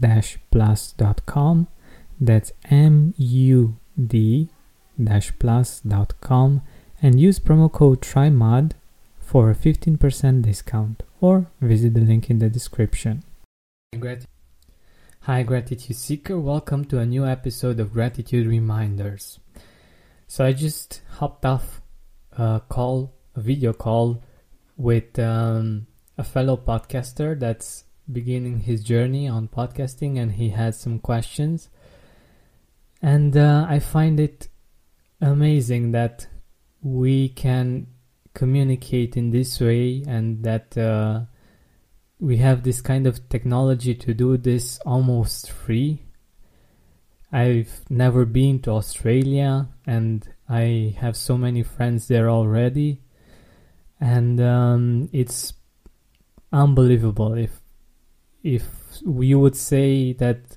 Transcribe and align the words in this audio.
mood-plus.com. 0.00 1.68
That's 2.20 2.52
M 2.70 3.14
U 3.16 3.76
D 4.06 4.48
plus.com 5.38 6.62
and 7.02 7.20
use 7.20 7.38
promo 7.38 7.72
code 7.72 8.02
TRYMOD 8.02 8.72
for 9.18 9.50
a 9.50 9.54
15% 9.54 10.42
discount 10.42 11.02
or 11.20 11.46
visit 11.60 11.94
the 11.94 12.00
link 12.00 12.28
in 12.28 12.38
the 12.38 12.50
description. 12.50 13.22
Hi, 15.22 15.42
Gratitude 15.42 15.96
Seeker. 15.96 16.38
Welcome 16.38 16.84
to 16.86 16.98
a 16.98 17.06
new 17.06 17.26
episode 17.26 17.80
of 17.80 17.92
Gratitude 17.92 18.46
Reminders. 18.46 19.38
So, 20.26 20.44
I 20.44 20.52
just 20.52 21.02
hopped 21.18 21.44
off 21.44 21.80
a 22.32 22.62
call, 22.68 23.12
a 23.34 23.40
video 23.40 23.72
call 23.72 24.22
with 24.76 25.18
um, 25.18 25.86
a 26.16 26.24
fellow 26.24 26.56
podcaster 26.56 27.38
that's 27.38 27.84
beginning 28.12 28.60
his 28.60 28.82
journey 28.82 29.28
on 29.28 29.48
podcasting, 29.48 30.18
and 30.18 30.32
he 30.32 30.50
had 30.50 30.74
some 30.74 30.98
questions. 30.98 31.68
And 33.02 33.36
uh, 33.36 33.66
I 33.68 33.78
find 33.78 34.20
it 34.20 34.48
amazing 35.20 35.92
that 35.92 36.26
we 36.82 37.28
can 37.28 37.86
communicate 38.34 39.16
in 39.16 39.30
this 39.30 39.60
way 39.60 40.02
and 40.06 40.44
that 40.44 40.76
uh, 40.76 41.22
we 42.18 42.36
have 42.38 42.62
this 42.62 42.80
kind 42.80 43.06
of 43.06 43.28
technology 43.28 43.94
to 43.94 44.14
do 44.14 44.36
this 44.36 44.78
almost 44.86 45.50
free. 45.50 46.02
I've 47.32 47.80
never 47.88 48.24
been 48.24 48.60
to 48.62 48.72
Australia 48.72 49.68
and 49.86 50.28
I 50.48 50.96
have 50.98 51.16
so 51.16 51.38
many 51.38 51.62
friends 51.62 52.08
there 52.08 52.28
already, 52.28 53.00
and 54.00 54.40
um, 54.40 55.08
it's 55.12 55.52
unbelievable. 56.52 57.34
If 57.34 57.60
if 58.42 58.64
you 59.06 59.38
would 59.38 59.56
say 59.56 60.12
that 60.14 60.56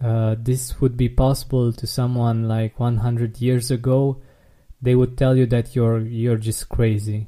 uh, 0.00 0.36
this 0.38 0.80
would 0.80 0.96
be 0.96 1.08
possible 1.08 1.72
to 1.72 1.86
someone 1.86 2.46
like 2.46 2.78
100 2.78 3.40
years 3.40 3.70
ago, 3.70 4.22
they 4.80 4.94
would 4.94 5.18
tell 5.18 5.36
you 5.36 5.46
that 5.46 5.74
you're 5.74 5.98
you're 6.00 6.36
just 6.36 6.68
crazy. 6.68 7.26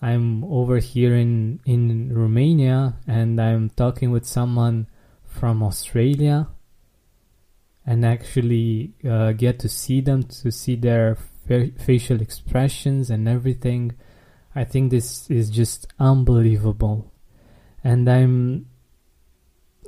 I'm 0.00 0.44
over 0.44 0.78
here 0.78 1.16
in 1.16 1.60
in 1.66 2.14
Romania 2.14 2.96
and 3.06 3.40
I'm 3.40 3.70
talking 3.70 4.12
with 4.12 4.24
someone 4.24 4.86
from 5.24 5.62
Australia 5.62 6.48
and 7.84 8.04
actually 8.04 8.94
uh, 9.08 9.32
get 9.32 9.58
to 9.60 9.68
see 9.68 10.00
them 10.00 10.22
to 10.22 10.52
see 10.52 10.76
their 10.76 11.16
fa- 11.46 11.72
facial 11.78 12.20
expressions 12.20 13.10
and 13.10 13.28
everything. 13.28 13.92
I 14.54 14.64
think 14.64 14.90
this 14.90 15.28
is 15.28 15.50
just 15.50 15.88
unbelievable. 15.98 17.10
And 17.82 18.08
I'm 18.08 18.66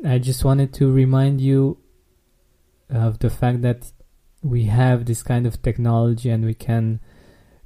I 0.05 0.19
just 0.19 0.45
wanted 0.45 0.73
to 0.75 0.93
remind 0.93 1.41
you 1.41 1.79
of 2.91 3.19
the 3.19 3.31
fact 3.31 3.63
that 3.63 3.91
we 4.43 4.65
have 4.65 5.07
this 5.07 5.23
kind 5.23 5.47
of 5.47 5.63
technology 5.63 6.31
and 6.31 6.45
we 6.45 6.55
can 6.55 7.01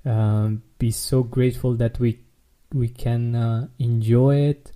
um, 0.04 0.62
be 0.78 0.90
so 0.90 1.22
grateful 1.22 1.74
that 1.74 1.98
we 1.98 2.20
we 2.72 2.88
can 2.88 3.34
uh, 3.34 3.66
enjoy 3.78 4.36
it 4.36 4.72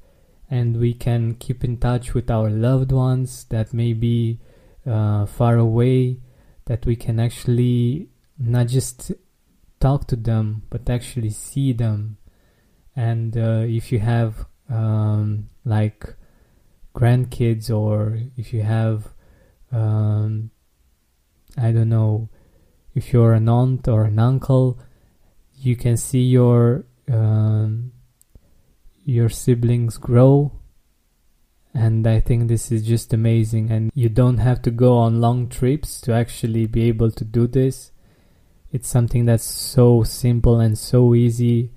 and 0.51 0.77
we 0.79 0.93
can 0.93 1.35
keep 1.37 1.65
in 1.65 1.77
touch 1.79 2.13
with 2.13 2.31
our 2.31 2.51
loved 2.51 2.93
ones 2.93 3.45
that 3.51 3.73
may 3.73 3.93
be 3.93 4.41
uh, 4.85 5.25
far 5.27 5.57
away 5.57 6.19
that 6.67 6.85
we 6.85 6.97
can 6.97 7.21
actually 7.21 8.09
not 8.39 8.67
just 8.67 9.13
talk 9.81 10.07
to 10.09 10.17
them 10.17 10.63
but 10.71 10.91
actually 10.91 11.31
see 11.31 11.73
them. 11.73 12.17
And 12.97 13.37
uh, 13.37 13.65
if 13.67 13.93
you 13.93 14.01
have 14.01 14.47
um, 14.69 15.49
like 15.65 16.15
grandkids 16.94 17.75
or 17.75 18.19
if 18.37 18.53
you 18.53 18.62
have 18.62 19.09
um, 19.72 20.50
I 21.56 21.72
don't 21.72 21.88
know 21.88 22.28
if 22.94 23.12
you're 23.12 23.32
an 23.32 23.49
aunt 23.49 23.88
or 23.88 24.05
an 24.05 24.19
uncle, 24.19 24.78
you 25.56 25.77
can 25.77 25.97
see 25.97 26.22
your 26.22 26.84
um, 27.10 27.93
your 29.05 29.28
siblings 29.28 29.99
grow, 29.99 30.53
and 31.75 32.06
I 32.06 32.21
think 32.21 32.49
this 32.49 32.71
is 32.71 32.87
just 32.87 33.12
amazing. 33.12 33.71
And 33.71 33.91
you 33.94 34.09
don't 34.09 34.38
have 34.38 34.62
to 34.62 34.71
go 34.71 34.97
on 34.97 35.21
long 35.21 35.49
trips 35.49 36.00
to 36.03 36.12
actually 36.12 36.66
be 36.66 36.84
able 36.84 37.11
to 37.11 37.25
do 37.25 37.47
this. 37.47 37.91
It's 38.72 38.88
something 38.88 39.25
that's 39.25 39.44
so 39.44 40.03
simple 40.03 40.59
and 40.61 40.76
so 40.76 41.15
easy. 41.15 41.71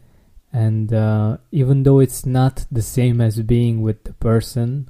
And 0.51 0.91
uh, 0.94 1.38
even 1.51 1.84
though 1.84 1.99
it's 1.99 2.25
not 2.25 2.66
the 2.72 2.81
same 2.81 3.22
as 3.22 3.39
being 3.41 3.81
with 3.81 4.03
the 4.05 4.13
person, 4.13 4.89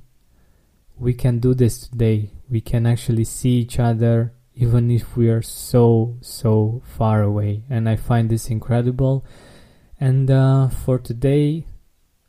we 0.99 1.13
can 1.13 1.39
do 1.39 1.53
this 1.53 1.87
today. 1.87 2.31
We 2.49 2.61
can 2.61 2.85
actually 2.85 3.25
see 3.25 3.59
each 3.59 3.79
other 3.79 4.33
even 4.57 4.89
if 4.89 5.15
we 5.15 5.29
are 5.29 5.41
so 5.41 6.17
so 6.19 6.81
far 6.83 7.21
away 7.21 7.63
and 7.69 7.87
i 7.87 7.95
find 7.95 8.29
this 8.29 8.49
incredible 8.49 9.23
and 9.99 10.31
uh, 10.31 10.67
for 10.67 10.97
today 10.97 11.65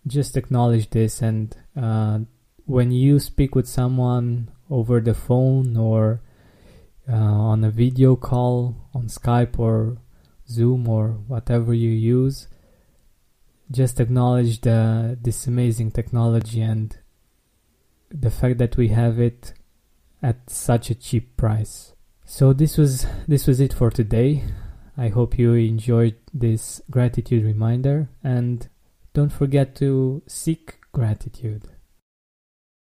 just 0.06 0.36
acknowledge 0.36 0.90
this 0.90 1.22
and 1.22 1.56
uh, 1.76 2.18
when 2.66 2.92
you 2.92 3.18
speak 3.18 3.54
with 3.54 3.66
someone 3.66 4.50
over 4.70 5.00
the 5.00 5.14
phone 5.14 5.76
or 5.76 6.20
uh, 7.10 7.14
on 7.14 7.64
a 7.64 7.70
video 7.70 8.14
call 8.14 8.76
on 8.94 9.06
skype 9.06 9.58
or 9.58 9.96
zoom 10.46 10.86
or 10.86 11.12
whatever 11.28 11.72
you 11.72 11.90
use 11.90 12.46
just 13.70 14.00
acknowledge 14.00 14.60
the 14.60 15.18
this 15.22 15.46
amazing 15.46 15.90
technology 15.90 16.60
and 16.60 16.98
the 18.10 18.30
fact 18.30 18.58
that 18.58 18.76
we 18.76 18.88
have 18.88 19.18
it 19.18 19.52
at 20.22 20.50
such 20.50 20.90
a 20.90 20.94
cheap 20.94 21.36
price 21.36 21.92
so 22.30 22.52
this 22.52 22.76
was 22.76 23.06
this 23.26 23.46
was 23.46 23.58
it 23.58 23.72
for 23.72 23.90
today. 23.90 24.44
I 24.98 25.08
hope 25.08 25.38
you 25.38 25.54
enjoyed 25.54 26.16
this 26.34 26.82
gratitude 26.90 27.42
reminder 27.42 28.10
and 28.22 28.68
don't 29.14 29.32
forget 29.32 29.74
to 29.76 30.22
seek 30.26 30.78
gratitude. 30.92 31.70